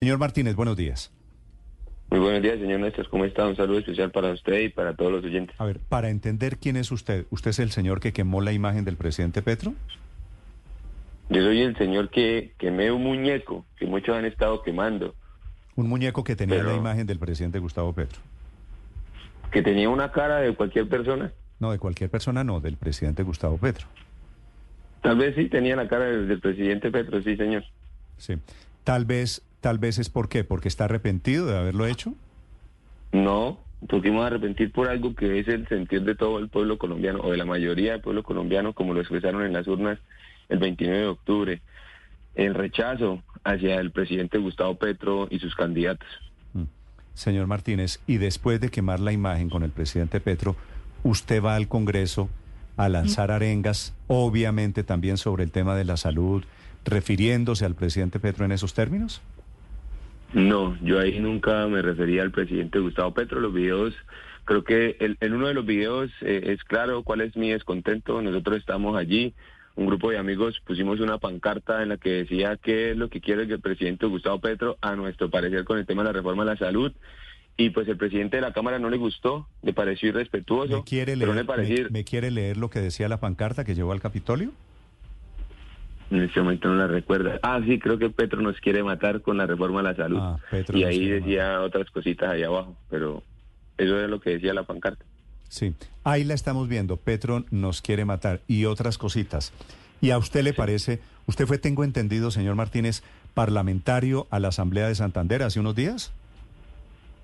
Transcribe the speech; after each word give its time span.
Señor 0.00 0.18
Martínez, 0.18 0.54
buenos 0.54 0.76
días. 0.76 1.10
Muy 2.10 2.20
buenos 2.20 2.40
días, 2.40 2.60
señor 2.60 2.78
Néstor. 2.78 3.08
¿Cómo 3.10 3.24
está? 3.24 3.48
Un 3.48 3.56
saludo 3.56 3.80
especial 3.80 4.12
para 4.12 4.30
usted 4.32 4.60
y 4.60 4.68
para 4.68 4.94
todos 4.94 5.10
los 5.10 5.24
oyentes. 5.24 5.60
A 5.60 5.64
ver, 5.64 5.80
para 5.80 6.08
entender 6.08 6.58
quién 6.58 6.76
es 6.76 6.92
usted, 6.92 7.26
¿usted 7.30 7.50
es 7.50 7.58
el 7.58 7.72
señor 7.72 7.98
que 7.98 8.12
quemó 8.12 8.40
la 8.40 8.52
imagen 8.52 8.84
del 8.84 8.96
presidente 8.96 9.42
Petro? 9.42 9.74
Yo 11.30 11.42
soy 11.42 11.62
el 11.62 11.76
señor 11.76 12.10
que 12.10 12.52
quemé 12.58 12.92
un 12.92 13.02
muñeco 13.02 13.66
que 13.76 13.86
muchos 13.86 14.16
han 14.16 14.24
estado 14.24 14.62
quemando. 14.62 15.16
Un 15.74 15.88
muñeco 15.88 16.22
que 16.22 16.36
tenía 16.36 16.58
Pero- 16.58 16.70
la 16.70 16.76
imagen 16.76 17.04
del 17.08 17.18
presidente 17.18 17.58
Gustavo 17.58 17.92
Petro. 17.92 18.20
Que 19.50 19.62
tenía 19.62 19.88
una 19.88 20.12
cara 20.12 20.36
de 20.36 20.54
cualquier 20.54 20.88
persona. 20.88 21.32
No, 21.58 21.72
de 21.72 21.78
cualquier 21.80 22.08
persona, 22.08 22.44
no, 22.44 22.60
del 22.60 22.76
presidente 22.76 23.24
Gustavo 23.24 23.58
Petro. 23.58 23.88
Tal 25.02 25.18
vez 25.18 25.34
sí 25.34 25.46
tenía 25.48 25.74
la 25.74 25.88
cara 25.88 26.04
del, 26.04 26.28
del 26.28 26.38
presidente 26.40 26.88
Petro, 26.92 27.20
sí, 27.20 27.36
señor. 27.36 27.64
Sí. 28.16 28.34
Tal 28.84 29.04
vez, 29.04 29.42
tal 29.60 29.78
vez 29.78 29.98
es 29.98 30.08
por 30.08 30.28
qué, 30.28 30.44
porque 30.44 30.68
está 30.68 30.84
arrepentido 30.84 31.46
de 31.46 31.56
haberlo 31.56 31.86
hecho. 31.86 32.14
No, 33.12 33.58
a 34.22 34.26
arrepentir 34.26 34.72
por 34.72 34.88
algo 34.88 35.14
que 35.14 35.38
es 35.38 35.48
el 35.48 35.66
sentir 35.68 36.02
de 36.02 36.14
todo 36.14 36.38
el 36.38 36.48
pueblo 36.48 36.78
colombiano, 36.78 37.20
o 37.22 37.30
de 37.30 37.36
la 37.36 37.44
mayoría 37.44 37.92
del 37.92 38.00
pueblo 38.00 38.22
colombiano, 38.22 38.72
como 38.72 38.94
lo 38.94 39.00
expresaron 39.00 39.44
en 39.44 39.52
las 39.52 39.66
urnas 39.66 39.98
el 40.48 40.58
29 40.58 40.98
de 40.98 41.06
octubre. 41.06 41.62
El 42.34 42.54
rechazo 42.54 43.22
hacia 43.44 43.76
el 43.76 43.90
presidente 43.90 44.38
Gustavo 44.38 44.76
Petro 44.76 45.28
y 45.30 45.38
sus 45.38 45.54
candidatos. 45.54 46.08
Mm. 46.52 46.64
Señor 47.14 47.46
Martínez, 47.46 48.00
y 48.06 48.18
después 48.18 48.60
de 48.60 48.70
quemar 48.70 49.00
la 49.00 49.12
imagen 49.12 49.50
con 49.50 49.62
el 49.62 49.70
presidente 49.70 50.20
Petro, 50.20 50.56
usted 51.02 51.42
va 51.42 51.56
al 51.56 51.68
Congreso 51.68 52.28
a 52.76 52.88
lanzar 52.88 53.32
arengas, 53.32 53.92
obviamente 54.06 54.84
también 54.84 55.16
sobre 55.16 55.42
el 55.42 55.50
tema 55.50 55.74
de 55.74 55.84
la 55.84 55.96
salud, 55.96 56.44
refiriéndose 56.84 57.64
al 57.64 57.74
presidente 57.74 58.20
Petro 58.20 58.44
en 58.44 58.52
esos 58.52 58.72
términos. 58.72 59.20
No, 60.32 60.76
yo 60.82 61.00
ahí 61.00 61.18
nunca 61.20 61.66
me 61.68 61.80
refería 61.82 62.22
al 62.22 62.30
presidente 62.30 62.78
Gustavo 62.78 63.14
Petro. 63.14 63.40
Los 63.40 63.52
videos, 63.54 63.94
creo 64.44 64.62
que 64.62 64.96
el- 65.00 65.16
en 65.20 65.32
uno 65.32 65.48
de 65.48 65.54
los 65.54 65.64
videos 65.64 66.10
eh, 66.20 66.42
es 66.54 66.62
claro 66.64 67.02
cuál 67.02 67.22
es 67.22 67.36
mi 67.36 67.50
descontento. 67.50 68.20
Nosotros 68.20 68.58
estamos 68.58 68.96
allí, 68.96 69.32
un 69.74 69.86
grupo 69.86 70.10
de 70.10 70.18
amigos 70.18 70.60
pusimos 70.66 71.00
una 71.00 71.18
pancarta 71.18 71.82
en 71.82 71.88
la 71.90 71.96
que 71.96 72.10
decía 72.10 72.58
qué 72.62 72.90
es 72.90 72.96
lo 72.96 73.08
que 73.08 73.20
quiere 73.20 73.42
el 73.44 73.60
presidente 73.60 74.06
Gustavo 74.06 74.38
Petro, 74.40 74.76
a 74.82 74.94
nuestro 74.96 75.30
parecer 75.30 75.64
con 75.64 75.78
el 75.78 75.86
tema 75.86 76.02
de 76.02 76.08
la 76.08 76.12
reforma 76.12 76.44
de 76.44 76.50
la 76.50 76.56
salud. 76.58 76.92
Y 77.56 77.70
pues 77.70 77.88
el 77.88 77.96
presidente 77.96 78.36
de 78.36 78.42
la 78.42 78.52
Cámara 78.52 78.78
no 78.78 78.88
le 78.90 78.98
gustó, 78.98 79.48
le 79.62 79.72
pareció 79.72 80.10
irrespetuoso, 80.10 80.76
¿Me 80.78 80.84
quiere, 80.84 81.14
pero 81.16 81.18
leer, 81.18 81.28
no 81.28 81.34
le 81.34 81.44
pareció... 81.44 81.84
me- 81.84 81.90
me 81.90 82.04
quiere 82.04 82.30
leer 82.30 82.56
lo 82.56 82.70
que 82.70 82.78
decía 82.80 83.08
la 83.08 83.18
pancarta 83.18 83.64
que 83.64 83.74
llevó 83.74 83.92
al 83.92 84.00
Capitolio? 84.00 84.52
En 86.10 86.22
este 86.22 86.40
momento 86.40 86.68
no 86.68 86.76
la 86.76 86.86
recuerda. 86.86 87.38
Ah, 87.42 87.60
sí, 87.66 87.78
creo 87.78 87.98
que 87.98 88.08
Petro 88.08 88.40
nos 88.40 88.58
quiere 88.60 88.82
matar 88.82 89.20
con 89.20 89.36
la 89.36 89.46
reforma 89.46 89.82
de 89.82 89.88
la 89.88 89.94
salud. 89.94 90.18
Ah, 90.20 90.38
Petro 90.50 90.78
y 90.78 90.84
ahí 90.84 91.06
decía 91.06 91.60
otras 91.60 91.90
cositas 91.90 92.30
ahí 92.30 92.42
abajo, 92.42 92.76
pero 92.88 93.22
eso 93.76 93.98
era 93.98 94.08
lo 94.08 94.20
que 94.20 94.30
decía 94.30 94.54
la 94.54 94.62
pancarta. 94.62 95.04
Sí, 95.48 95.74
ahí 96.04 96.24
la 96.24 96.34
estamos 96.34 96.68
viendo. 96.68 96.96
Petro 96.96 97.44
nos 97.50 97.82
quiere 97.82 98.04
matar 98.04 98.40
y 98.46 98.64
otras 98.64 98.96
cositas. 98.96 99.52
¿Y 100.00 100.10
a 100.10 100.18
usted 100.18 100.42
le 100.42 100.54
parece, 100.54 101.00
usted 101.26 101.46
fue, 101.46 101.58
tengo 101.58 101.84
entendido, 101.84 102.30
señor 102.30 102.54
Martínez, 102.54 103.02
parlamentario 103.34 104.26
a 104.30 104.38
la 104.38 104.48
Asamblea 104.48 104.88
de 104.88 104.94
Santander 104.94 105.42
hace 105.42 105.60
unos 105.60 105.74
días? 105.74 106.12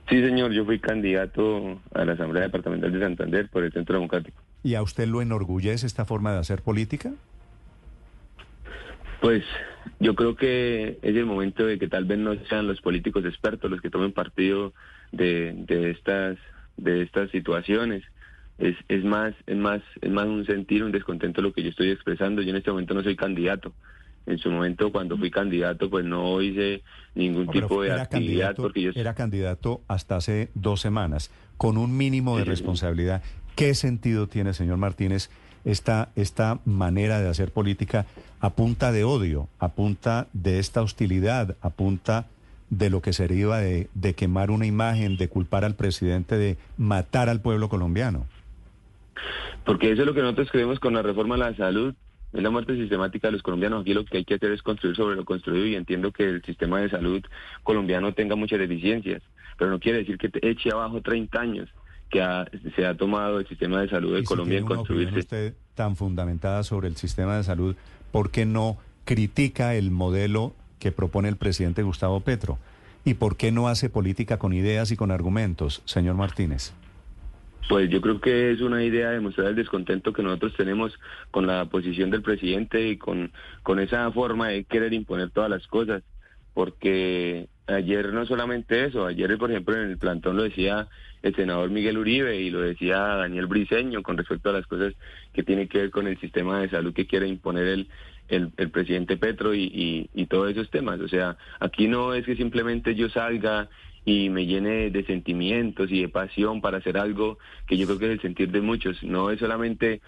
Sí, 0.09 0.23
señor, 0.23 0.53
yo 0.53 0.65
fui 0.65 0.79
candidato 0.79 1.81
a 1.95 2.05
la 2.05 2.13
Asamblea 2.13 2.43
Departamental 2.43 2.93
de 2.93 3.01
Santander 3.01 3.49
por 3.49 3.65
el 3.65 3.73
Centro 3.73 3.95
Democrático. 3.95 4.43
¿Y 4.63 4.75
a 4.75 4.83
usted 4.83 5.07
lo 5.09 5.23
enorgullece 5.23 5.87
esta 5.87 6.05
forma 6.05 6.33
de 6.33 6.41
hacer 6.41 6.63
política? 6.63 7.13
Pues 9.25 9.43
yo 10.01 10.15
creo 10.15 10.37
que 10.37 10.99
es 11.01 11.17
el 11.17 11.25
momento 11.25 11.65
de 11.65 11.79
que 11.79 11.89
tal 11.89 12.05
vez 12.05 12.19
no 12.19 12.35
sean 12.47 12.67
los 12.67 12.83
políticos 12.83 13.25
expertos 13.25 13.71
los 13.71 13.81
que 13.81 13.89
tomen 13.89 14.13
partido 14.13 14.75
de, 15.13 15.55
de 15.67 15.93
estas 15.93 16.37
de 16.77 17.01
estas 17.01 17.31
situaciones. 17.31 18.03
Es, 18.59 18.77
es 18.87 19.03
más 19.03 19.33
es 19.47 19.57
más 19.57 19.81
es 20.03 20.11
más 20.11 20.27
un 20.27 20.45
sentir, 20.45 20.85
un 20.85 20.93
descontento 20.93 21.41
lo 21.41 21.55
que 21.55 21.63
yo 21.63 21.71
estoy 21.71 21.89
expresando. 21.89 22.43
Yo 22.43 22.51
en 22.51 22.57
este 22.57 22.71
momento 22.71 22.93
no 22.93 23.03
soy 23.03 23.17
candidato. 23.17 23.73
En 24.27 24.37
su 24.37 24.51
momento 24.51 24.93
cuando 24.93 25.17
fui 25.17 25.31
candidato 25.31 25.89
pues 25.89 26.05
no 26.05 26.43
hice 26.43 26.83
ningún 27.15 27.47
No, 27.47 27.53
tipo 27.53 27.81
de 27.81 27.93
actividad 27.93 28.55
porque 28.55 28.83
yo 28.83 28.91
era 28.95 29.15
candidato 29.15 29.81
hasta 29.89 30.17
hace 30.17 30.51
dos 30.53 30.83
semanas, 30.83 31.31
con 31.57 31.79
un 31.79 31.97
mínimo 31.97 32.37
de 32.37 32.45
responsabilidad. 32.45 33.23
¿Qué 33.57 33.75
sentido 33.75 34.27
tiene, 34.27 34.53
señor 34.53 34.77
Martínez, 34.77 35.31
esta, 35.65 36.11
esta 36.17 36.59
manera 36.65 37.21
de 37.21 37.29
hacer 37.29 37.51
política 37.51 38.07
a 38.41 38.51
punta 38.51 38.93
de 38.93 39.05
odio, 39.05 39.49
a 39.59 39.69
punta 39.69 40.27
de 40.33 40.59
esta 40.59 40.83
hostilidad, 40.83 41.57
a 41.63 41.71
punta 41.71 42.27
de 42.71 42.91
lo 42.91 43.01
que 43.01 43.13
sería 43.13 43.57
de, 43.57 43.89
de 43.95 44.15
quemar 44.15 44.51
una 44.51 44.67
imagen, 44.67 45.17
de 45.17 45.29
culpar 45.29 45.65
al 45.65 45.75
presidente, 45.75 46.37
de 46.37 46.57
matar 46.77 47.29
al 47.29 47.41
pueblo 47.41 47.69
colombiano? 47.69 48.27
Porque 49.65 49.93
eso 49.93 50.03
es 50.03 50.07
lo 50.07 50.15
que 50.15 50.23
nosotros 50.23 50.51
creemos 50.51 50.79
con 50.81 50.95
la 50.95 51.03
reforma 51.03 51.37
a 51.37 51.39
la 51.39 51.57
salud, 51.57 51.95
es 52.33 52.43
la 52.43 52.51
muerte 52.51 52.75
sistemática 52.77 53.29
de 53.29 53.33
los 53.33 53.43
colombianos. 53.43 53.83
Aquí 53.83 53.95
lo 53.95 54.05
que 54.05 54.19
hay 54.19 54.25
que 54.25 54.35
hacer 54.35 54.51
es 54.51 54.63
construir 54.63 54.97
sobre 54.97 55.17
lo 55.17 55.25
construido 55.25 55.67
y 55.67 55.77
entiendo 55.77 56.13
que 56.13 56.29
el 56.29 56.43
sistema 56.43 56.81
de 56.81 56.91
salud 56.91 57.23
colombiano 57.63 58.13
tenga 58.13 58.35
muchas 58.35 58.59
deficiencias, 58.59 59.23
pero 59.57 59.71
no 59.71 59.79
quiere 59.79 59.99
decir 59.99 60.19
que 60.19 60.29
te 60.29 60.47
eche 60.47 60.71
abajo 60.71 61.01
30 61.01 61.41
años 61.41 61.71
que 62.11 62.23
ha- 62.23 62.47
se 62.77 62.87
ha 62.87 62.97
tomado 62.97 63.41
el 63.41 63.47
sistema 63.49 63.81
de 63.81 63.89
salud 63.89 64.13
de 64.15 64.19
Y 64.21 64.23
si 64.23 64.27
Colombia 64.27 64.59
en 64.59 64.65
una 64.65 64.81
opinión 64.81 65.05
construirse. 65.05 65.19
usted 65.21 65.55
tan 65.75 65.97
fundamentada 65.97 66.63
sobre 66.63 66.89
el 66.89 66.97
sistema 66.97 67.37
de 67.37 67.43
salud, 67.45 67.75
¿por 68.13 68.31
qué 68.31 68.47
no 68.47 68.77
critica 69.05 69.75
el 69.75 69.91
modelo 69.91 70.55
que 70.79 70.93
propone 70.93 71.29
el 71.29 71.37
presidente 71.37 71.83
Gustavo 71.83 72.21
Petro? 72.21 72.59
¿Y 73.05 73.15
por 73.15 73.37
qué 73.37 73.53
no 73.53 73.69
hace 73.69 73.91
política 73.91 74.39
con 74.39 74.53
ideas 74.53 74.91
y 74.91 74.97
con 74.97 75.11
argumentos, 75.11 75.83
señor 75.85 76.15
Martínez? 76.15 76.73
Pues 77.69 77.89
yo 77.91 78.01
creo 78.03 78.21
que 78.21 78.53
es 78.53 78.61
una 78.61 78.85
idea 78.85 79.11
de 79.11 79.21
mostrar 79.21 79.49
el 79.49 79.57
descontento 79.57 80.13
que 80.13 80.23
nosotros 80.23 80.55
tenemos 80.57 80.93
con 81.31 81.47
la 81.47 81.65
posición 81.65 82.11
del 82.11 82.23
presidente 82.23 82.87
y 82.89 82.97
con, 82.99 83.33
con 83.63 83.81
esa 83.81 84.11
forma 84.13 84.49
de 84.49 84.65
querer 84.65 84.93
imponer 84.93 85.31
todas 85.31 85.49
las 85.51 85.67
cosas. 85.67 86.03
Porque 86.53 87.49
ayer 87.67 88.13
no 88.13 88.27
solamente 88.27 88.85
eso, 88.85 89.07
ayer 89.07 89.37
por 89.39 89.51
ejemplo 89.51 89.75
en 89.75 89.91
el 89.91 89.99
plantón 89.99 90.37
lo 90.37 90.43
decía 90.43 90.89
el 91.23 91.35
senador 91.35 91.71
Miguel 91.71 91.99
Uribe 91.99 92.37
y 92.37 92.51
lo 92.51 92.61
decía 92.61 92.99
Daniel 92.99 93.47
Briceño 93.47 94.03
con 94.03 94.19
respecto 94.19 94.51
a 94.51 94.53
las 94.53 94.67
cosas 94.67 94.95
que 95.33 95.43
tienen 95.43 95.69
que 95.69 95.79
ver 95.79 95.91
con 95.91 96.07
el 96.07 96.19
sistema 96.21 96.61
de 96.61 96.69
salud 96.69 96.93
que 96.93 97.07
quiere 97.07 97.27
imponer 97.27 97.67
el, 97.67 97.89
el, 98.29 98.71
presidente 98.71 99.17
Petro 99.17 99.55
y, 99.55 99.65
y, 99.65 100.11
y 100.15 100.27
todos 100.27 100.51
esos 100.51 100.71
temas. 100.71 101.01
O 101.01 101.09
sea, 101.09 101.39
aquí 101.61 101.89
no 101.89 102.13
es 102.13 102.27
que 102.27 102.37
simplemente 102.37 102.95
yo 102.95 103.09
salga 103.09 103.69
y 104.05 104.29
me 104.29 104.47
llene 104.47 104.91
de 104.91 105.05
sentimientos 105.05 105.91
y 105.91 106.03
de 106.03 106.09
pasión 106.09 106.61
para 106.61 106.79
hacer 106.79 106.99
algo 106.99 107.39
que 107.67 107.77
yo 107.77 107.87
creo 107.87 107.99
que 107.99 108.07
es 108.07 108.13
el 108.13 108.21
sentir 108.21 108.51
de 108.51 108.61
muchos. 108.61 109.03
No 109.03 109.31
es 109.31 109.41
solamente 109.41 110.03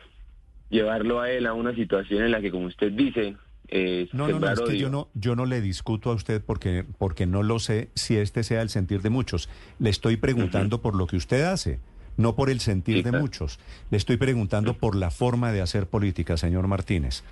llevarlo 0.68 1.20
a 1.20 1.30
él 1.30 1.46
a 1.46 1.54
una 1.54 1.74
situación 1.74 2.24
en 2.24 2.32
la 2.32 2.40
que, 2.40 2.50
como 2.50 2.66
usted 2.66 2.92
dice, 2.92 3.36
eh, 3.68 4.08
No, 4.12 4.28
no, 4.28 4.38
no, 4.40 4.48
es 4.50 4.58
que 4.60 4.64
odio. 4.66 4.76
yo 4.76 4.90
no, 4.90 5.08
yo 5.14 5.34
no 5.36 5.46
le 5.46 5.60
discuto 5.60 6.10
a 6.10 6.14
usted 6.14 6.42
porque, 6.44 6.84
porque 6.98 7.26
no 7.26 7.42
lo 7.42 7.58
sé 7.58 7.88
si 7.94 8.16
este 8.16 8.42
sea 8.44 8.62
el 8.62 8.68
sentir 8.70 9.02
de 9.02 9.10
muchos. 9.10 9.48
Le 9.78 9.90
estoy 9.90 10.16
preguntando 10.16 10.80
por 10.80 10.94
lo 10.94 11.06
que 11.06 11.16
usted 11.16 11.42
hace, 11.42 11.80
no 12.16 12.34
por 12.36 12.50
el 12.50 12.60
sentir 12.60 12.96
Sí, 12.98 13.02
de 13.02 13.10
claro. 13.10 13.22
muchos. 13.24 13.58
Le 13.90 13.96
estoy 13.98 14.16
preguntando 14.16 14.74
por 14.74 14.94
la 14.96 15.10
forma 15.10 15.52
de 15.52 15.60
hacer 15.62 15.86
política, 15.86 16.36
señor 16.36 16.66
Martínez. 16.68 17.22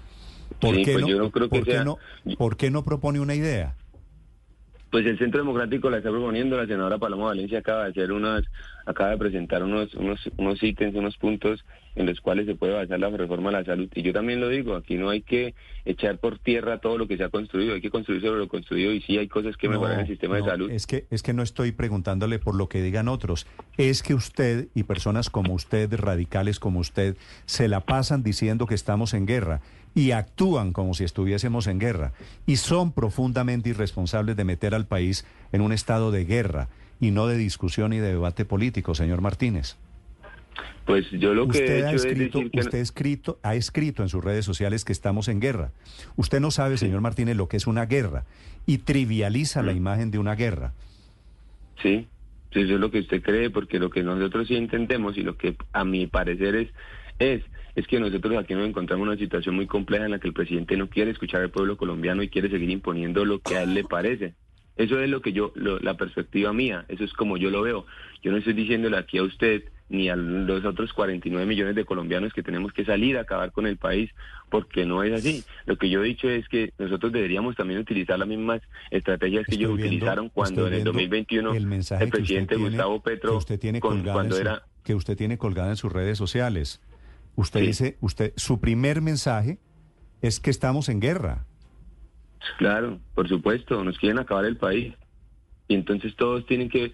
¿Por, 0.61 0.75
Sí, 0.77 0.83
qué, 0.84 0.93
pues 0.93 1.03
no, 1.03 1.09
yo 1.11 1.19
no 1.19 1.31
creo 1.31 1.49
que 1.49 1.56
por 1.59 1.65
qué 1.65 1.72
sea- 1.72 1.84
no, 1.84 1.99
¿Por 2.37 2.56
qué 2.56 2.71
no 2.71 2.84
propone 2.84 3.21
una 3.21 3.34
idea? 3.34 3.75
Pues 4.94 5.06
el 5.06 5.19
Centro 5.19 5.41
Democrático 5.41 5.91
la 5.91 5.97
está 5.97 6.10
proponiendo, 6.10 6.56
la 6.56 6.69
senadora 6.69 6.99
Paloma 6.99 7.25
Valencia 7.25 7.59
acaba 7.59 7.82
de 7.82 7.91
hacer 7.91 8.12
unas, 8.12 8.44
acaba 8.87 9.10
de 9.10 9.19
presentar 9.19 9.65
unos, 9.65 9.93
unos, 9.94 10.21
unos 10.37 10.62
ítems, 10.62 10.94
unos 10.94 11.16
puntos 11.16 11.65
en 11.97 12.06
los 12.06 12.21
cuales 12.21 12.47
se 12.47 12.55
puede 12.55 12.75
basar 12.75 13.00
la 13.00 13.10
reforma 13.10 13.49
a 13.49 13.54
la 13.54 13.65
salud. 13.65 13.88
Y 13.93 14.03
yo 14.03 14.12
también 14.12 14.41
lo 14.41 14.49
digo, 14.49 14.77
aquí 14.77 14.94
no 14.94 15.10
hay 15.10 15.22
que 15.22 15.56
echar 15.84 16.19
por 16.19 16.38
tierra 16.38 16.78
todo 16.78 16.97
lo 16.97 17.09
que 17.09 17.16
se 17.16 17.25
ha 17.25 17.28
construido, 17.28 17.75
hay 17.75 17.81
que 17.81 17.91
construir 17.91 18.22
sobre 18.22 18.38
lo 18.38 18.47
construido 18.47 18.93
y 18.93 19.00
sí 19.00 19.19
hay 19.19 19.27
cosas 19.27 19.56
que 19.56 19.69
mejorar 19.69 19.94
en 19.94 20.00
el 20.03 20.06
sistema 20.06 20.38
no, 20.38 20.44
de 20.44 20.50
salud. 20.53 20.71
Es 20.71 20.87
que, 20.87 21.06
es 21.10 21.25
que 21.25 21.33
no 21.33 21.42
estoy 21.42 21.72
preguntándole 21.72 22.39
por 22.39 22.54
lo 22.54 22.69
que 22.69 22.80
digan 22.80 23.09
otros. 23.09 23.48
Es 23.77 24.01
que 24.04 24.15
usted 24.15 24.69
y 24.77 24.84
personas 24.84 25.28
como 25.28 25.54
usted, 25.54 25.92
radicales 25.92 26.60
como 26.60 26.78
usted, 26.78 27.16
se 27.47 27.66
la 27.66 27.80
pasan 27.80 28.22
diciendo 28.22 28.66
que 28.66 28.77
estamos 28.77 29.13
en 29.13 29.27
guerra 29.27 29.60
y 29.95 30.11
actúan 30.11 30.73
como 30.73 30.95
si 30.95 31.05
estuviésemos 31.05 31.67
en 31.67 31.79
guerra 31.79 32.13
y 32.47 32.57
son 32.57 32.93
profundamente 32.93 33.71
irresponsables 33.71 34.37
de 34.37 34.45
meter 34.45 34.75
al 34.75 34.87
país 34.87 35.27
en 35.53 35.61
un 35.61 35.73
estado 35.73 36.11
de 36.11 36.25
guerra 36.25 36.69
y 37.01 37.11
no 37.11 37.27
de 37.27 37.37
discusión 37.37 37.93
y 37.93 37.99
de 37.99 38.09
debate 38.09 38.45
político, 38.45 38.95
señor 38.95 39.21
Martínez. 39.21 39.77
Pues 40.85 41.11
yo 41.13 41.33
lo 41.33 41.49
que 41.49 41.59
he 41.59 41.63
Usted 41.63 41.85
ha 41.85 41.89
hecho 41.89 41.97
es 41.97 42.05
escrito, 42.05 42.39
decir 42.39 42.51
que... 42.51 42.61
usted 42.61 42.79
ha 42.79 42.83
escrito, 42.83 43.39
ha 43.43 43.55
escrito 43.55 44.03
en 44.03 44.09
sus 44.09 44.23
redes 44.23 44.45
sociales 44.45 44.85
que 44.85 44.93
estamos 44.93 45.29
en 45.29 45.41
guerra. 45.41 45.71
Usted 46.17 46.41
no 46.41 46.51
sabe, 46.51 46.77
señor 46.77 47.01
Martínez, 47.01 47.37
lo 47.37 47.49
que 47.49 47.57
es 47.57 47.67
una 47.67 47.87
guerra 47.87 48.25
y 48.67 48.79
trivializa 48.79 49.63
la 49.63 49.73
imagen 49.73 50.11
de 50.11 50.19
una 50.19 50.35
guerra. 50.35 50.73
Sí, 51.83 52.07
sí, 52.53 52.61
eso 52.61 52.75
es 52.75 52.81
lo 52.81 52.91
que 52.91 53.01
usted 53.01 53.23
cree, 53.23 53.51
porque 53.51 53.79
lo 53.79 53.91
que 53.91 54.03
nosotros 54.03 54.49
sí 54.49 54.57
entendemos 54.57 55.17
y 55.17 55.23
lo 55.23 55.37
que 55.37 55.57
a 55.73 55.85
mi 55.85 56.07
parecer 56.07 56.55
es, 56.55 56.69
es, 57.19 57.43
es 57.74 57.86
que 57.86 57.98
nosotros 57.98 58.36
aquí 58.36 58.54
nos 58.54 58.68
encontramos 58.68 59.04
en 59.04 59.12
una 59.12 59.18
situación 59.18 59.56
muy 59.56 59.66
compleja 59.66 60.04
en 60.04 60.12
la 60.12 60.18
que 60.18 60.28
el 60.28 60.34
presidente 60.34 60.76
no 60.76 60.88
quiere 60.88 61.10
escuchar 61.10 61.42
al 61.42 61.50
pueblo 61.50 61.76
colombiano 61.76 62.22
y 62.22 62.28
quiere 62.28 62.48
seguir 62.48 62.71
imponiendo 62.71 63.24
lo 63.24 63.41
que 63.41 63.56
a 63.56 63.62
él 63.62 63.74
le 63.74 63.84
parece. 63.84 64.34
Eso 64.76 65.00
es 65.00 65.09
lo 65.09 65.21
que 65.21 65.32
yo, 65.32 65.53
la 65.54 65.97
perspectiva 65.97 66.53
mía, 66.53 66.84
eso 66.88 67.04
es 67.04 67.12
como 67.12 67.36
yo 67.36 67.50
lo 67.50 67.62
veo. 67.62 67.86
Yo 68.22 68.32
no 68.32 68.38
estoy 68.38 68.54
diciéndole 68.54 68.97
aquí 68.97 69.18
a 69.18 69.22
usted 69.22 69.65
ni 69.88 70.09
a 70.09 70.16
los 70.16 70.65
otros 70.65 70.92
49 70.92 71.47
millones 71.47 71.74
de 71.74 71.84
colombianos 71.84 72.32
que 72.32 72.42
tenemos 72.42 72.72
que 72.72 72.84
salir 72.84 73.16
a 73.16 73.21
acabar 73.21 73.53
con 73.53 73.66
el 73.66 73.76
país, 73.76 74.10
porque 74.50 74.84
no 74.84 75.03
es 75.03 75.12
así. 75.12 75.44
Lo 75.66 75.76
que 75.76 75.91
yo 75.91 76.03
he 76.03 76.09
dicho 76.09 76.28
es 76.28 76.48
que 76.48 76.72
nosotros 76.78 77.12
deberíamos 77.12 77.54
también 77.54 77.80
utilizar 77.80 78.18
las 78.18 78.26
mismas 78.26 78.62
estrategias 78.91 79.47
que 79.47 79.54
ellos 79.54 79.72
utilizaron 79.72 80.28
cuando 80.30 80.66
en 80.66 80.74
el 80.74 80.84
2021 80.84 81.54
el, 81.54 82.10
presidente 82.10 82.56
Gustavo 82.56 83.00
Petro, 83.03 83.36
usted 83.36 83.60
tiene 83.60 83.80
cuando 83.80 84.36
era... 84.36 84.62
que 84.82 84.94
usted 84.94 85.16
tiene 85.16 85.38
colgada 85.38 85.71
en 85.71 85.76
sus 85.76 85.92
redes 85.92 86.18
sociales. 86.18 86.80
Usted 87.36 87.60
dice, 87.60 87.97
usted, 88.01 88.33
su 88.36 88.60
primer 88.60 89.03
mensaje 89.03 89.59
es 90.22 90.41
que 90.41 90.51
estamos 90.51 90.89
en 90.89 91.01
guerra. 91.01 91.47
Claro, 92.59 93.01
por 93.15 93.28
supuesto, 93.28 93.83
nos 93.83 93.98
quieren 93.98 94.19
acabar 94.19 94.45
el 94.45 94.57
país. 94.57 94.95
Y 95.69 95.75
entonces 95.75 96.15
todos 96.16 96.47
tienen 96.47 96.69
que 96.69 96.92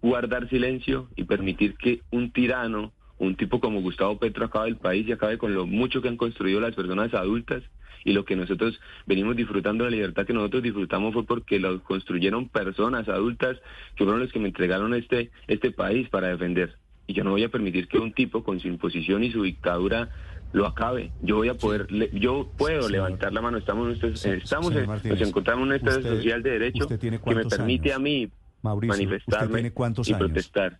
guardar 0.00 0.48
silencio 0.48 1.08
y 1.16 1.24
permitir 1.24 1.76
que 1.76 2.02
un 2.10 2.32
tirano, 2.32 2.92
un 3.18 3.36
tipo 3.36 3.60
como 3.60 3.80
Gustavo 3.80 4.18
Petro 4.18 4.46
acabe 4.46 4.68
el 4.68 4.76
país 4.76 5.06
y 5.06 5.12
acabe 5.12 5.38
con 5.38 5.54
lo 5.54 5.66
mucho 5.66 6.00
que 6.00 6.08
han 6.08 6.16
construido 6.16 6.60
las 6.60 6.74
personas 6.74 7.12
adultas 7.14 7.62
y 8.04 8.12
lo 8.12 8.24
que 8.24 8.36
nosotros 8.36 8.80
venimos 9.06 9.36
disfrutando 9.36 9.84
de 9.84 9.90
la 9.90 9.96
libertad 9.96 10.24
que 10.24 10.32
nosotros 10.32 10.62
disfrutamos 10.62 11.12
fue 11.12 11.26
porque 11.26 11.58
lo 11.58 11.82
construyeron 11.82 12.48
personas 12.48 13.08
adultas 13.08 13.58
que 13.96 14.04
fueron 14.04 14.20
los 14.20 14.32
que 14.32 14.38
me 14.38 14.48
entregaron 14.48 14.94
este 14.94 15.30
este 15.48 15.72
país 15.72 16.08
para 16.08 16.28
defender 16.28 16.78
y 17.08 17.14
yo 17.14 17.24
no 17.24 17.30
voy 17.30 17.42
a 17.42 17.48
permitir 17.48 17.88
que 17.88 17.98
un 17.98 18.12
tipo 18.12 18.44
con 18.44 18.60
su 18.60 18.68
imposición 18.68 19.24
y 19.24 19.32
su 19.32 19.42
dictadura 19.42 20.10
lo 20.52 20.66
acabe. 20.66 21.10
Yo 21.22 21.36
voy 21.36 21.48
a 21.48 21.54
poder, 21.54 21.88
yo 22.12 22.50
puedo 22.56 22.88
levantar 22.88 23.32
la 23.32 23.40
mano. 23.40 23.56
Estamos, 23.56 23.98
estamos 24.02 24.72
nos 24.72 25.20
encontramos 25.20 25.62
en 25.62 25.68
un 25.68 25.74
estado 25.74 26.02
social 26.02 26.42
de 26.42 26.50
derecho 26.50 26.86
que 26.86 27.10
me 27.10 27.18
permite 27.46 27.94
a 27.94 27.98
mí 27.98 28.30
manifestarme 28.62 29.72
y 30.04 30.14
protestar. 30.14 30.78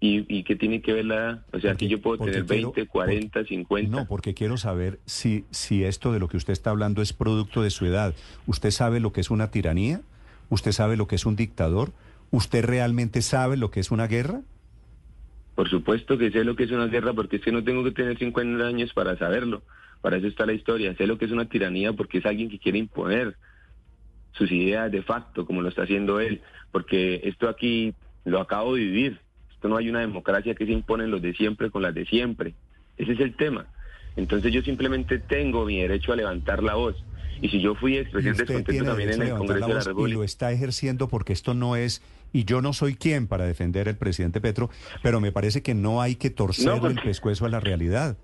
¿Y, 0.00 0.36
¿Y 0.36 0.44
qué 0.44 0.54
tiene 0.54 0.80
que 0.80 0.92
ver 0.92 1.04
la 1.06 1.44
O 1.52 1.60
sea, 1.60 1.72
aquí 1.72 1.88
yo 1.88 2.00
puedo 2.00 2.24
tener 2.24 2.44
20, 2.44 2.86
40, 2.86 3.44
50. 3.44 3.96
No, 3.96 4.06
porque 4.06 4.34
quiero 4.34 4.56
saber 4.56 4.98
si, 5.06 5.44
si 5.50 5.84
esto 5.84 6.12
de 6.12 6.20
lo 6.20 6.28
que 6.28 6.36
usted 6.36 6.52
está 6.52 6.70
hablando 6.70 7.02
es 7.02 7.12
producto 7.12 7.62
de 7.62 7.70
su 7.70 7.86
edad. 7.86 8.14
¿Usted 8.46 8.70
sabe 8.72 9.00
lo 9.00 9.12
que 9.12 9.20
es 9.20 9.30
una 9.30 9.50
tiranía? 9.50 10.00
¿Usted 10.50 10.72
sabe 10.72 10.96
lo 10.96 11.06
que 11.06 11.16
es 11.16 11.26
un 11.26 11.34
dictador? 11.34 11.92
¿Usted 12.30 12.64
realmente 12.64 13.22
sabe 13.22 13.56
lo 13.56 13.70
que 13.70 13.80
es 13.80 13.90
una 13.90 14.06
guerra? 14.06 14.42
Por 15.58 15.68
supuesto 15.68 16.16
que 16.16 16.30
sé 16.30 16.44
lo 16.44 16.54
que 16.54 16.62
es 16.62 16.70
una 16.70 16.86
guerra 16.86 17.12
porque 17.14 17.34
es 17.34 17.42
que 17.42 17.50
no 17.50 17.64
tengo 17.64 17.82
que 17.82 17.90
tener 17.90 18.16
50 18.16 18.64
años 18.64 18.92
para 18.92 19.16
saberlo. 19.16 19.62
Para 20.00 20.18
eso 20.18 20.28
está 20.28 20.46
la 20.46 20.52
historia. 20.52 20.94
Sé 20.94 21.04
lo 21.08 21.18
que 21.18 21.24
es 21.24 21.32
una 21.32 21.48
tiranía 21.48 21.92
porque 21.92 22.18
es 22.18 22.26
alguien 22.26 22.48
que 22.48 22.60
quiere 22.60 22.78
imponer 22.78 23.34
sus 24.34 24.52
ideas 24.52 24.92
de 24.92 25.02
facto, 25.02 25.46
como 25.46 25.60
lo 25.60 25.68
está 25.68 25.82
haciendo 25.82 26.20
él. 26.20 26.42
Porque 26.70 27.22
esto 27.24 27.48
aquí 27.48 27.92
lo 28.24 28.38
acabo 28.38 28.76
de 28.76 28.82
vivir. 28.82 29.18
Esto 29.52 29.66
no 29.66 29.76
hay 29.76 29.90
una 29.90 29.98
democracia 29.98 30.54
que 30.54 30.64
se 30.64 30.70
imponen 30.70 31.10
los 31.10 31.22
de 31.22 31.34
siempre 31.34 31.70
con 31.70 31.82
las 31.82 31.92
de 31.92 32.06
siempre. 32.06 32.54
Ese 32.96 33.14
es 33.14 33.18
el 33.18 33.34
tema. 33.34 33.66
Entonces 34.14 34.52
yo 34.52 34.62
simplemente 34.62 35.18
tengo 35.18 35.64
mi 35.64 35.80
derecho 35.80 36.12
a 36.12 36.16
levantar 36.16 36.62
la 36.62 36.76
voz. 36.76 36.94
Y 37.40 37.48
si 37.48 37.60
yo 37.60 37.74
fui 37.74 37.96
expresar 37.96 38.36
descontento 38.36 38.84
también 38.84 39.12
en 39.12 39.22
el 39.22 39.30
Congreso 39.30 39.66
de 39.66 39.74
la 39.74 39.80
República. 39.80 40.10
Y 40.10 40.12
lo 40.12 40.24
está 40.24 40.52
ejerciendo 40.52 41.08
porque 41.08 41.32
esto 41.32 41.54
no 41.54 41.76
es 41.76 42.02
y 42.32 42.44
yo 42.44 42.60
no 42.60 42.72
soy 42.72 42.94
quien 42.94 43.26
para 43.26 43.46
defender 43.46 43.88
al 43.88 43.96
presidente 43.96 44.40
Petro, 44.40 44.70
pero 45.02 45.20
me 45.20 45.32
parece 45.32 45.62
que 45.62 45.74
no 45.74 46.02
hay 46.02 46.16
que 46.16 46.30
torcer 46.30 46.80
el 46.84 47.00
pescuezo 47.00 47.46
a 47.46 47.48
la 47.48 47.60
realidad. 47.60 48.16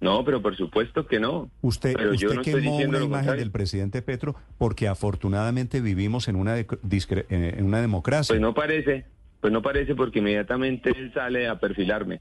No, 0.00 0.24
pero 0.24 0.42
por 0.42 0.56
supuesto 0.56 1.06
que 1.06 1.18
no. 1.18 1.50
Usted, 1.62 1.94
pero 1.96 2.12
usted 2.12 2.40
quemó 2.42 2.76
una 2.76 3.02
imagen 3.02 3.36
del 3.36 3.50
presidente 3.50 4.02
Petro 4.02 4.34
porque 4.58 4.86
afortunadamente 4.88 5.80
vivimos 5.80 6.28
en 6.28 6.36
una, 6.36 6.58
en 6.58 7.64
una 7.64 7.80
democracia. 7.80 8.32
Pues 8.32 8.40
no 8.40 8.52
parece, 8.52 9.06
pues 9.40 9.52
no 9.52 9.62
parece 9.62 9.94
porque 9.94 10.18
inmediatamente 10.18 10.90
él 10.90 11.12
sale 11.14 11.48
a 11.48 11.58
perfilarme. 11.58 12.20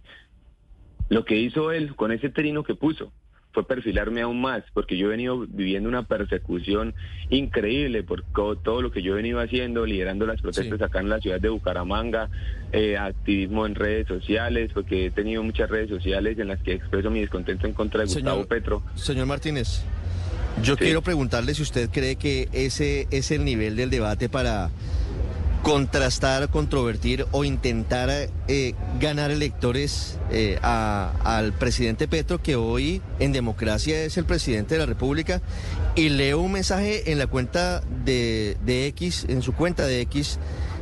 Lo 1.09 1.25
que 1.25 1.35
hizo 1.35 1.71
él 1.71 1.95
con 1.95 2.11
ese 2.11 2.29
trino 2.29 2.63
que 2.63 2.75
puso, 2.75 3.11
fue 3.53 3.65
perfilarme 3.65 4.21
aún 4.21 4.41
más, 4.41 4.63
porque 4.73 4.97
yo 4.97 5.07
he 5.07 5.09
venido 5.09 5.45
viviendo 5.47 5.87
una 5.87 6.03
persecución 6.03 6.95
increíble 7.29 8.03
por 8.03 8.23
todo 8.23 8.81
lo 8.81 8.91
que 8.91 9.03
yo 9.03 9.13
he 9.13 9.15
venido 9.17 9.39
haciendo, 9.39 9.85
liderando 9.85 10.25
las 10.25 10.41
protestas 10.41 10.81
acá 10.81 10.99
en 10.99 11.09
la 11.09 11.19
ciudad 11.19 11.39
de 11.39 11.49
Bucaramanga, 11.49 12.29
eh, 12.71 12.97
activismo 12.97 13.65
en 13.65 13.75
redes 13.75 14.07
sociales, 14.07 14.71
porque 14.73 15.05
he 15.05 15.11
tenido 15.11 15.43
muchas 15.43 15.69
redes 15.69 15.89
sociales 15.89 16.37
en 16.39 16.47
las 16.47 16.59
que 16.61 16.73
expreso 16.73 17.11
mi 17.11 17.21
descontento 17.21 17.67
en 17.67 17.73
contra 17.73 18.01
de 18.01 18.07
Gustavo 18.07 18.45
Petro. 18.45 18.81
Señor 18.95 19.27
Martínez, 19.27 19.83
yo 20.63 20.75
quiero 20.75 21.03
preguntarle 21.03 21.53
si 21.53 21.61
usted 21.61 21.89
cree 21.91 22.15
que 22.15 22.49
ese 22.53 23.07
es 23.11 23.29
el 23.29 23.45
nivel 23.45 23.75
del 23.75 23.91
debate 23.91 24.29
para 24.29 24.71
contrastar, 25.63 26.49
controvertir 26.49 27.25
o 27.31 27.45
intentar 27.45 28.09
eh, 28.47 28.73
ganar 28.99 29.31
electores 29.31 30.19
eh, 30.29 30.59
al 30.61 31.53
presidente 31.53 32.07
Petro, 32.07 32.41
que 32.41 32.57
hoy 32.57 33.01
en 33.19 33.31
democracia 33.31 34.03
es 34.03 34.17
el 34.17 34.25
presidente 34.25 34.75
de 34.75 34.79
la 34.79 34.85
República. 34.85 35.41
Y 35.95 36.09
leo 36.09 36.41
un 36.41 36.51
mensaje 36.51 37.11
en 37.11 37.17
la 37.17 37.27
cuenta 37.27 37.81
de, 38.05 38.57
de 38.65 38.87
X, 38.87 39.25
en 39.29 39.41
su 39.41 39.53
cuenta 39.53 39.85
de 39.87 40.01
X, 40.01 40.37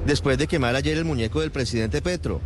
después 0.06 0.38
de 0.40 0.48
quemar 0.48 0.76
ayer 0.76 0.98
el 0.98 1.06
muñeco 1.06 1.42
del 1.42 1.52
presidente 1.52 2.02
Petro. 2.02 2.42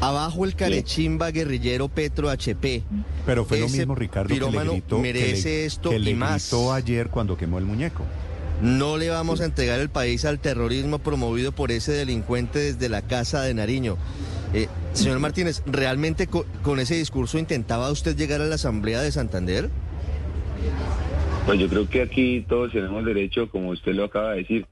Abajo 0.00 0.44
el 0.44 0.54
carechimba 0.54 1.30
guerrillero 1.30 1.88
Petro 1.88 2.30
HP. 2.30 2.84
Pero 3.26 3.44
fue 3.44 3.58
lo 3.58 3.68
mismo, 3.68 3.94
Ricardo, 3.94 4.28
que 4.28 4.40
le 4.40 4.64
gritó, 4.64 4.98
merece 4.98 5.64
esto 5.64 5.92
y 5.92 6.14
más. 6.14 6.52
ayer 6.74 7.08
cuando 7.08 7.36
quemó 7.36 7.58
el 7.58 7.64
muñeco. 7.64 8.04
No 8.62 8.98
le 8.98 9.08
vamos 9.08 9.40
a 9.40 9.46
entregar 9.46 9.80
el 9.80 9.88
país 9.88 10.26
al 10.26 10.38
terrorismo 10.38 10.98
promovido 10.98 11.52
por 11.52 11.72
ese 11.72 11.92
delincuente 11.92 12.58
desde 12.58 12.90
la 12.90 13.00
Casa 13.00 13.42
de 13.42 13.54
Nariño. 13.54 13.96
Eh, 14.52 14.68
señor 14.92 15.18
Martínez, 15.18 15.62
¿realmente 15.64 16.26
con, 16.26 16.78
ese 16.78 16.96
discurso 16.96 17.38
intentaba 17.38 17.90
usted 17.90 18.16
llegar 18.16 18.42
a 18.42 18.44
la 18.44 18.56
Asamblea 18.56 19.00
de 19.00 19.12
Santander? 19.12 19.70
Pues 21.46 21.58
yo 21.58 21.68
creo 21.68 21.88
que 21.88 22.02
aquí 22.02 22.44
todos 22.46 22.72
tenemos 22.72 23.02
derecho, 23.04 23.48
como 23.48 23.70
usted 23.70 23.94
lo 23.94 24.04
acaba 24.04 24.32
de 24.32 24.38
decir. 24.38 24.66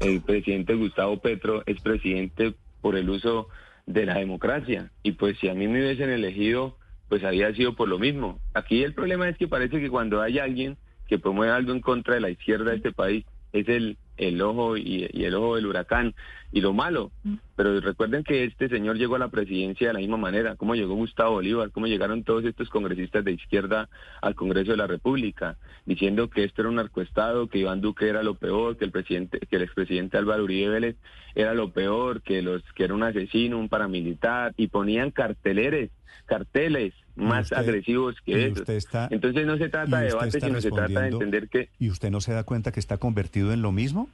El, 0.00 0.22
presidente 0.22 0.74
Gustavo 0.74 1.18
Petro 1.18 1.62
es 1.66 1.78
presidente 1.82 2.54
por 2.80 2.96
el 2.96 3.10
uso 3.10 3.48
de 3.86 4.06
la 4.06 4.14
democracia. 4.14 4.90
Y 5.02 5.12
pues 5.12 5.36
si 5.40 5.48
a 5.48 5.54
mí 5.54 5.68
me 5.68 5.80
hubiesen 5.80 6.08
elegido, 6.08 6.78
pues 7.10 7.22
había 7.22 7.52
sido 7.54 7.76
por 7.76 7.88
lo 7.88 7.98
mismo. 7.98 8.38
Aquí 8.54 8.82
el 8.82 8.94
problema 8.94 9.28
es 9.28 9.36
que 9.36 9.46
parece 9.46 9.78
que 9.78 9.90
cuando 9.90 10.22
hay 10.22 10.38
alguien 10.38 10.78
que 11.10 11.18
promueve 11.18 11.52
algo 11.52 11.72
en 11.72 11.80
contra 11.80 12.14
de 12.14 12.20
la 12.20 12.30
izquierda 12.30 12.70
de 12.70 12.76
este 12.76 12.92
país 12.92 13.26
es 13.52 13.68
el, 13.68 13.98
el 14.16 14.40
ojo 14.42 14.76
y, 14.76 15.10
el 15.12 15.34
ojo 15.34 15.56
del 15.56 15.66
huracán 15.66 16.14
y 16.52 16.60
lo 16.60 16.72
malo. 16.72 17.10
Mm. 17.24 17.34
Pero 17.56 17.80
recuerden 17.80 18.22
que 18.22 18.44
este 18.44 18.68
señor 18.68 18.96
llegó 18.96 19.16
a 19.16 19.18
la 19.18 19.28
presidencia 19.28 19.88
de 19.88 19.94
la 19.94 19.98
misma 19.98 20.18
manera, 20.18 20.54
como 20.54 20.76
llegó 20.76 20.94
Gustavo 20.94 21.32
Bolívar, 21.32 21.72
cómo 21.72 21.88
llegaron 21.88 22.22
todos 22.22 22.44
estos 22.44 22.68
congresistas 22.68 23.24
de 23.24 23.32
izquierda 23.32 23.88
al 24.22 24.36
Congreso 24.36 24.70
de 24.70 24.76
la 24.76 24.86
República, 24.86 25.56
diciendo 25.84 26.30
que 26.30 26.44
esto 26.44 26.62
era 26.62 26.68
un 26.68 26.76
narcoestado, 26.76 27.48
que 27.48 27.58
Iván 27.58 27.80
Duque 27.80 28.08
era 28.08 28.22
lo 28.22 28.36
peor, 28.36 28.76
que 28.76 28.84
el 28.84 28.92
presidente, 28.92 29.40
que 29.40 29.56
el 29.56 29.62
expresidente 29.62 30.16
Álvaro 30.16 30.44
Uribe 30.44 30.68
Vélez 30.68 30.96
era 31.34 31.54
lo 31.54 31.72
peor, 31.72 32.22
que 32.22 32.40
los 32.40 32.62
que 32.74 32.84
era 32.84 32.94
un 32.94 33.02
asesino, 33.02 33.58
un 33.58 33.68
paramilitar, 33.68 34.54
y 34.56 34.68
ponían 34.68 35.10
carteleres, 35.10 35.90
carteles 36.26 36.94
más 37.16 37.52
agresivos 37.52 38.16
que 38.24 38.46
eso. 38.46 38.64
Entonces 39.10 39.46
no 39.46 39.56
se 39.58 39.68
trata 39.68 40.00
de 40.00 40.06
debate, 40.08 40.40
sino 40.40 40.60
se 40.60 40.70
trata 40.70 41.00
de 41.00 41.08
entender 41.08 41.48
que... 41.48 41.68
¿Y 41.78 41.90
usted 41.90 42.10
no 42.10 42.20
se 42.20 42.32
da 42.32 42.44
cuenta 42.44 42.72
que 42.72 42.80
está 42.80 42.98
convertido 42.98 43.52
en 43.52 43.62
lo 43.62 43.72
mismo? 43.72 44.08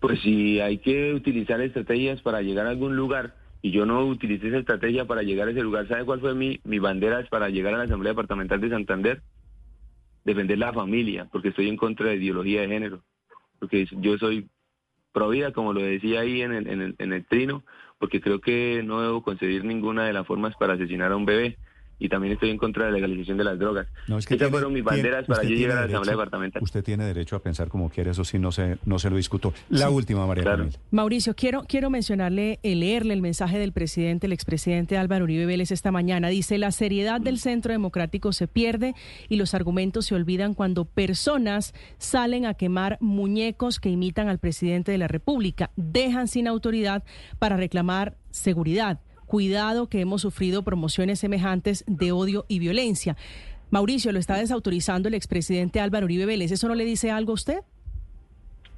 Pues 0.00 0.20
si 0.20 0.60
hay 0.60 0.78
que 0.78 1.14
utilizar 1.14 1.60
estrategias 1.60 2.20
para 2.22 2.42
llegar 2.42 2.66
a 2.66 2.70
algún 2.70 2.96
lugar 2.96 3.34
y 3.62 3.70
yo 3.72 3.86
no 3.86 4.06
utilicé 4.06 4.48
esa 4.48 4.58
estrategia 4.58 5.06
para 5.06 5.22
llegar 5.22 5.48
a 5.48 5.50
ese 5.50 5.62
lugar, 5.62 5.88
¿sabe 5.88 6.04
cuál 6.04 6.20
fue 6.20 6.34
mi, 6.34 6.60
mi 6.64 6.78
bandera 6.78 7.26
para 7.28 7.48
llegar 7.48 7.74
a 7.74 7.78
la 7.78 7.84
Asamblea 7.84 8.12
Departamental 8.12 8.60
de 8.60 8.70
Santander? 8.70 9.22
Defender 10.24 10.58
la 10.58 10.72
familia, 10.72 11.26
porque 11.30 11.48
estoy 11.48 11.68
en 11.68 11.76
contra 11.76 12.08
de 12.08 12.16
ideología 12.16 12.60
de 12.60 12.68
género, 12.68 13.02
porque 13.58 13.86
yo 13.90 14.18
soy 14.18 14.48
pro 15.16 15.30
vida, 15.30 15.50
como 15.52 15.72
lo 15.72 15.80
decía 15.80 16.20
ahí 16.20 16.42
en 16.42 16.52
el, 16.52 16.68
en 16.68 16.82
el, 16.82 16.94
en 16.98 17.14
el 17.14 17.24
trino, 17.24 17.64
porque 17.98 18.20
creo 18.20 18.42
que 18.42 18.82
no 18.84 19.00
debo 19.00 19.22
concebir 19.22 19.64
ninguna 19.64 20.04
de 20.04 20.12
las 20.12 20.26
formas 20.26 20.54
para 20.56 20.74
asesinar 20.74 21.10
a 21.10 21.16
un 21.16 21.24
bebé 21.24 21.56
y 21.98 22.08
también 22.08 22.34
estoy 22.34 22.50
en 22.50 22.58
contra 22.58 22.86
de 22.86 22.90
la 22.90 22.96
legalización 22.96 23.38
de 23.38 23.44
las 23.44 23.58
drogas. 23.58 23.86
No, 24.06 24.18
es 24.18 24.26
que 24.26 24.34
Esas 24.34 24.50
fueron 24.50 24.72
mis 24.72 24.84
banderas 24.84 25.26
para 25.26 25.42
yo 25.42 25.50
llegar 25.50 25.78
a 25.78 25.80
la 25.82 25.86
Asamblea 25.86 26.12
Departamental. 26.12 26.62
Usted 26.62 26.84
tiene 26.84 27.04
derecho 27.04 27.36
a 27.36 27.40
pensar 27.40 27.68
como 27.68 27.88
quiere, 27.88 28.10
eso 28.10 28.24
sí, 28.24 28.38
no 28.38 28.52
se, 28.52 28.78
no 28.84 28.98
se 28.98 29.10
lo 29.10 29.16
discuto. 29.16 29.54
La 29.70 29.90
última, 29.90 30.26
María 30.26 30.68
Mauricio, 30.90 31.34
quiero, 31.34 31.64
quiero 31.64 31.90
mencionarle, 31.90 32.60
eh, 32.62 32.74
leerle 32.74 33.14
el 33.14 33.22
mensaje 33.22 33.58
del 33.58 33.72
presidente, 33.72 34.26
el 34.26 34.32
expresidente 34.32 34.98
Álvaro 34.98 35.24
Uribe 35.24 35.46
Vélez 35.46 35.70
esta 35.70 35.90
mañana. 35.90 36.28
Dice, 36.28 36.58
la 36.58 36.70
seriedad 36.70 37.20
del 37.20 37.38
Centro 37.38 37.72
Democrático 37.72 38.32
se 38.32 38.48
pierde 38.48 38.94
y 39.28 39.36
los 39.36 39.54
argumentos 39.54 40.06
se 40.06 40.14
olvidan 40.14 40.54
cuando 40.54 40.84
personas 40.84 41.74
salen 41.98 42.46
a 42.46 42.54
quemar 42.54 42.98
muñecos 43.00 43.80
que 43.80 43.88
imitan 43.88 44.28
al 44.28 44.38
presidente 44.38 44.92
de 44.92 44.98
la 44.98 45.08
República, 45.08 45.70
dejan 45.76 46.28
sin 46.28 46.46
autoridad 46.48 47.04
para 47.38 47.56
reclamar 47.56 48.16
seguridad 48.30 49.00
cuidado 49.26 49.88
que 49.88 50.00
hemos 50.00 50.22
sufrido 50.22 50.62
promociones 50.62 51.20
semejantes 51.20 51.84
de 51.86 52.12
odio 52.12 52.44
y 52.48 52.58
violencia. 52.58 53.16
Mauricio, 53.70 54.12
lo 54.12 54.18
está 54.18 54.36
desautorizando 54.36 55.08
el 55.08 55.14
expresidente 55.14 55.80
Álvaro 55.80 56.06
Uribe 56.06 56.26
Vélez. 56.26 56.52
¿Eso 56.52 56.68
no 56.68 56.74
le 56.74 56.84
dice 56.84 57.10
algo 57.10 57.32
a 57.32 57.34
usted? 57.34 57.60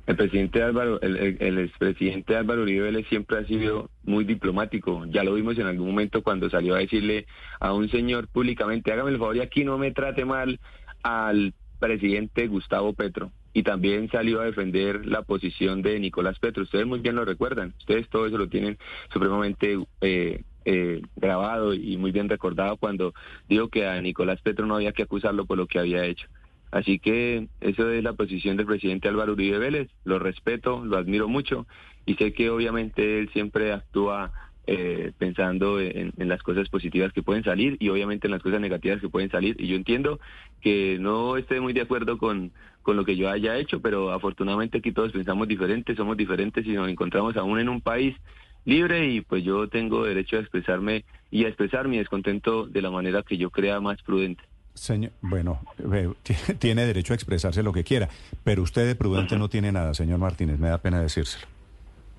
el 0.08 0.16
presidente 0.16 0.62
Álvaro, 0.62 0.98
el, 1.02 1.36
el, 1.38 1.58
expresidente 1.58 2.34
Álvaro 2.34 2.62
Uribe 2.62 2.84
Vélez 2.84 3.06
siempre 3.08 3.36
ha 3.36 3.44
sido 3.44 3.90
muy 4.04 4.24
diplomático. 4.24 5.04
Ya 5.10 5.22
lo 5.22 5.34
vimos 5.34 5.58
en 5.58 5.66
algún 5.66 5.88
momento 5.88 6.22
cuando 6.22 6.48
salió 6.48 6.74
a 6.74 6.78
decirle 6.78 7.26
a 7.60 7.74
un 7.74 7.90
señor 7.90 8.26
públicamente, 8.26 8.90
hágame 8.90 9.10
el 9.10 9.18
favor 9.18 9.36
y 9.36 9.40
aquí 9.40 9.64
no 9.64 9.76
me 9.76 9.90
trate 9.90 10.24
mal 10.24 10.60
al 11.02 11.52
presidente 11.78 12.46
Gustavo 12.46 12.94
Petro. 12.94 13.32
Y 13.58 13.64
también 13.64 14.08
salió 14.08 14.40
a 14.40 14.44
defender 14.44 15.04
la 15.04 15.22
posición 15.22 15.82
de 15.82 15.98
Nicolás 15.98 16.38
Petro. 16.38 16.62
Ustedes 16.62 16.86
muy 16.86 17.00
bien 17.00 17.16
lo 17.16 17.24
recuerdan. 17.24 17.74
Ustedes 17.80 18.08
todo 18.08 18.28
eso 18.28 18.38
lo 18.38 18.48
tienen 18.48 18.78
supremamente 19.12 19.76
eh, 20.00 20.44
eh, 20.64 21.02
grabado 21.16 21.74
y 21.74 21.96
muy 21.96 22.12
bien 22.12 22.28
recordado 22.28 22.76
cuando 22.76 23.14
dijo 23.48 23.66
que 23.66 23.84
a 23.84 24.00
Nicolás 24.00 24.40
Petro 24.42 24.64
no 24.64 24.76
había 24.76 24.92
que 24.92 25.02
acusarlo 25.02 25.44
por 25.44 25.58
lo 25.58 25.66
que 25.66 25.80
había 25.80 26.04
hecho. 26.04 26.28
Así 26.70 27.00
que 27.00 27.48
eso 27.60 27.90
es 27.90 28.04
la 28.04 28.12
posición 28.12 28.56
del 28.56 28.66
presidente 28.66 29.08
Álvaro 29.08 29.32
Uribe 29.32 29.58
Vélez, 29.58 29.90
lo 30.04 30.20
respeto, 30.20 30.84
lo 30.84 30.96
admiro 30.96 31.26
mucho 31.26 31.66
y 32.06 32.14
sé 32.14 32.32
que 32.32 32.50
obviamente 32.50 33.18
él 33.18 33.28
siempre 33.32 33.72
actúa 33.72 34.30
eh, 34.70 35.12
pensando 35.16 35.80
en, 35.80 36.12
las 36.18 36.42
cosas 36.42 36.68
positivas 36.68 37.10
que 37.14 37.22
pueden 37.22 37.42
salir 37.42 37.78
y 37.80 37.88
obviamente 37.88 38.26
en 38.26 38.32
las 38.32 38.42
cosas 38.42 38.60
negativas 38.60 39.00
que 39.00 39.08
pueden 39.08 39.30
salir. 39.30 39.56
Y 39.58 39.66
yo 39.66 39.76
entiendo 39.76 40.20
que 40.60 40.98
no 41.00 41.38
esté 41.38 41.58
muy 41.58 41.72
de 41.72 41.80
acuerdo 41.80 42.18
con, 42.18 42.52
con 42.88 42.96
lo 42.96 43.04
que 43.04 43.16
yo 43.16 43.28
haya 43.28 43.58
hecho, 43.58 43.82
pero 43.82 44.12
afortunadamente 44.12 44.78
aquí 44.78 44.92
todos 44.92 45.12
pensamos 45.12 45.46
diferentes, 45.46 45.94
somos 45.94 46.16
diferentes 46.16 46.64
y 46.64 46.72
nos 46.72 46.88
encontramos 46.88 47.36
aún 47.36 47.60
en 47.60 47.68
un 47.68 47.82
país 47.82 48.16
libre 48.64 49.06
y 49.10 49.20
pues 49.20 49.44
yo 49.44 49.68
tengo 49.68 50.06
derecho 50.06 50.38
a 50.38 50.40
expresarme 50.40 51.04
y 51.30 51.44
a 51.44 51.48
expresar 51.48 51.86
mi 51.86 51.98
descontento 51.98 52.66
de 52.66 52.80
la 52.80 52.90
manera 52.90 53.22
que 53.22 53.36
yo 53.36 53.50
crea 53.50 53.78
más 53.78 54.00
prudente. 54.00 54.42
Señor, 54.72 55.12
bueno, 55.20 55.60
tiene 56.58 56.86
derecho 56.86 57.12
a 57.12 57.16
expresarse 57.16 57.62
lo 57.62 57.74
que 57.74 57.84
quiera, 57.84 58.08
pero 58.42 58.62
usted 58.62 58.86
de 58.86 58.94
prudente 58.94 59.36
no 59.36 59.50
tiene 59.50 59.70
nada, 59.70 59.92
señor 59.92 60.18
Martínez, 60.18 60.58
me 60.58 60.70
da 60.70 60.78
pena 60.78 61.02
decírselo. 61.02 61.46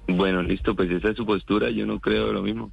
Bueno, 0.08 0.44
listo, 0.44 0.76
pues 0.76 0.92
esa 0.92 1.10
es 1.10 1.18
su 1.18 1.26
postura, 1.26 1.72
yo 1.72 1.88
no 1.88 2.00
creo 2.00 2.32
lo 2.32 2.44
mismo. 2.44 2.72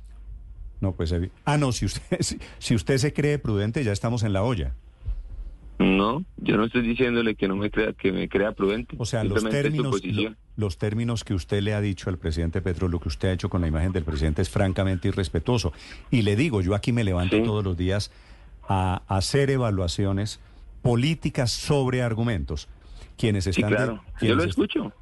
No, 0.83 0.93
pues... 0.93 1.15
Ah, 1.47 1.57
no, 1.57 1.73
si 1.73 1.87
usted, 1.87 2.21
si, 2.59 2.75
usted 2.75 2.99
se 2.99 3.15
cree 3.15 3.39
prudente, 3.39 3.83
ya 3.85 3.93
estamos 3.93 4.23
en 4.23 4.35
la 4.35 4.43
olla. 4.43 4.75
No, 5.79 6.25
yo 6.39 6.57
no 6.57 6.65
estoy 6.65 6.83
diciéndole 6.83 7.35
que 7.35 7.49
no 7.49 7.57
me 7.57 7.71
crea, 7.71 7.93
que 7.93 8.11
me 8.11 8.29
crea 8.29 8.53
prudente. 8.53 8.97
O 8.99 9.05
sea, 9.05 9.25
los 9.25 9.45
términos, 9.45 10.01
los 10.57 10.79
términos 10.79 11.23
que 11.23 11.35
usted 11.35 11.61
le 11.61 11.75
ha 11.75 11.81
dicho 11.81 12.09
al 12.09 12.17
presidente 12.17 12.63
Petro, 12.63 12.89
lo 12.89 12.99
que 12.99 13.09
usted 13.09 13.29
ha 13.29 13.33
hecho 13.33 13.51
con 13.51 13.61
la 13.61 13.69
imagen 13.69 13.93
del 13.93 14.05
presidente 14.05 14.41
es 14.41 14.49
francamente 14.49 15.09
irrespetuoso. 15.09 15.73
Y 16.11 16.23
le 16.23 16.35
digo, 16.35 16.63
yo 16.63 16.75
aquí 16.75 16.93
me 16.93 17.05
levanto 17.05 17.43
todos 17.43 17.63
los 17.63 17.77
días 17.77 18.11
a 18.69 19.03
hacer 19.07 19.51
evaluaciones 19.51 20.41
políticas 20.81 21.53
sobre 21.53 22.03
argumentos. 22.03 22.69
Quienes 23.19 23.47
están 23.47 23.71
sí, 23.71 23.77
claro. 23.77 24.03
Yo 24.21 24.35
lo 24.35 24.45
escucho. 24.45 24.93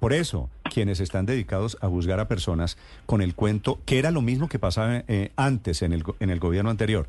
Por 0.00 0.12
eso, 0.12 0.50
quienes 0.72 0.98
están 0.98 1.24
dedicados 1.24 1.78
a 1.80 1.88
juzgar 1.88 2.18
a 2.18 2.26
personas 2.26 2.76
con 3.06 3.22
el 3.22 3.34
cuento, 3.34 3.78
que 3.86 3.98
era 3.98 4.10
lo 4.10 4.22
mismo 4.22 4.48
que 4.48 4.58
pasaba 4.58 5.04
eh, 5.06 5.30
antes 5.36 5.82
en 5.82 5.92
el, 5.92 6.02
en 6.18 6.30
el 6.30 6.40
gobierno 6.40 6.70
anterior. 6.70 7.06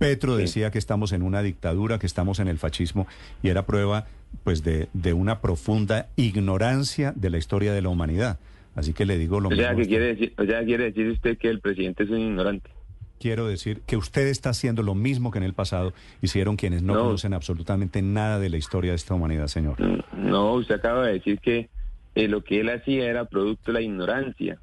Petro 0.00 0.34
decía 0.34 0.70
que 0.70 0.78
estamos 0.78 1.12
en 1.12 1.20
una 1.20 1.42
dictadura, 1.42 1.98
que 1.98 2.06
estamos 2.06 2.40
en 2.40 2.48
el 2.48 2.56
fascismo, 2.56 3.06
y 3.42 3.50
era 3.50 3.66
prueba 3.66 4.06
pues 4.44 4.64
de, 4.64 4.88
de 4.94 5.12
una 5.12 5.42
profunda 5.42 6.08
ignorancia 6.16 7.12
de 7.14 7.28
la 7.28 7.36
historia 7.36 7.74
de 7.74 7.82
la 7.82 7.90
humanidad. 7.90 8.38
Así 8.74 8.94
que 8.94 9.04
le 9.04 9.18
digo 9.18 9.40
lo 9.40 9.48
o 9.48 9.50
mismo. 9.50 9.76
que 9.76 9.86
quiere 9.86 10.06
decir, 10.06 10.32
o 10.38 10.44
sea, 10.46 10.64
quiere 10.64 10.84
decir 10.84 11.08
usted 11.08 11.36
que 11.36 11.48
el 11.50 11.60
presidente 11.60 12.04
es 12.04 12.10
un 12.10 12.18
ignorante 12.18 12.70
quiero 13.18 13.46
decir 13.46 13.82
que 13.86 13.98
usted 13.98 14.28
está 14.28 14.48
haciendo 14.48 14.82
lo 14.82 14.94
mismo 14.94 15.30
que 15.30 15.36
en 15.36 15.44
el 15.44 15.52
pasado 15.52 15.92
hicieron 16.22 16.56
quienes 16.56 16.82
no, 16.82 16.94
conocen 16.94 17.34
absolutamente 17.34 18.00
nada 18.00 18.38
de 18.38 18.48
la 18.48 18.56
historia 18.56 18.92
de 18.92 18.96
esta 18.96 19.12
humanidad, 19.12 19.48
señor. 19.48 19.76
No, 20.16 20.54
usted 20.54 20.76
acaba 20.76 21.06
de 21.06 21.12
decir 21.12 21.38
que 21.40 21.68
eh, 22.14 22.28
lo 22.28 22.42
que 22.42 22.60
él 22.60 22.70
hacía 22.70 23.10
era 23.10 23.26
producto 23.26 23.72
de 23.72 23.72
la 23.74 23.82
ignorancia 23.82 24.58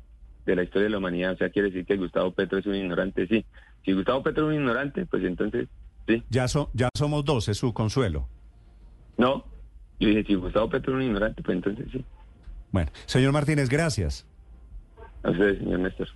de 0.52 0.56
la 0.56 0.64
historia 0.64 0.86
de 0.86 0.90
la 0.90 0.98
humanidad. 0.98 1.34
O 1.34 1.38
sea, 1.38 1.50
quiere 1.50 1.70
decir 1.70 1.86
que 1.86 1.98
Gustavo 1.98 2.32
Petro 2.32 2.58
es 2.58 2.66
un 2.66 2.76
ignorante, 2.76 3.28
sí. 3.28 3.46
Si 3.86 3.94
Gustavo 3.94 4.24
Petro 4.24 4.46
es 4.46 4.56
un 4.56 4.62
ignorante, 4.62 5.06
pues 5.06 5.24
entonces, 5.24 5.68
sí. 6.08 6.24
Ya, 6.30 6.46
ya 6.74 6.90
somos 6.96 7.26
dos, 7.26 7.48
es 7.50 7.58
su 7.58 7.74
consuelo. 7.74 8.28
No, 9.18 9.46
yo 10.00 10.10
dije, 10.10 10.24
si 10.24 10.36
Gustavo 10.36 10.70
Petro 10.70 10.94
es 10.94 10.98
un 10.98 11.04
ignorante, 11.04 11.44
pues 11.44 11.58
entonces 11.58 11.86
sí. 11.92 12.04
Bueno, 12.72 12.92
señor 13.06 13.32
Martínez, 13.34 13.70
gracias. 13.70 14.26
A 15.24 15.32
usted, 15.32 15.60
señor 15.60 15.80
Néstor. 15.80 16.08